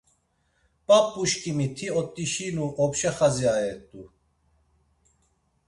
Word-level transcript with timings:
P̌ap̌uşǩimi 0.85 1.67
ti 1.75 1.87
ot̆işinu 1.99 2.65
opşa 2.83 3.11
xaziayert̆u. 3.17 4.01